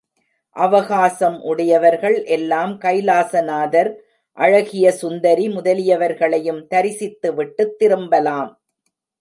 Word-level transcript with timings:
அவகாசம் 0.55 1.41
உடையவர்கள் 1.41 2.23
எல்லாம் 2.23 2.79
கைலாசநாதர், 2.79 3.91
அழகிய 4.37 4.91
சுந்தரி 4.91 5.47
முதலியவர்களையும் 5.47 6.65
தரிசித்துவிட்டுத் 6.69 7.75
திரும்பலாம். 7.75 8.51